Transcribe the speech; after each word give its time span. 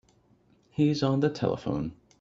He's 0.71 1.03
on 1.03 1.19
the 1.19 1.29
telephone. 1.29 1.93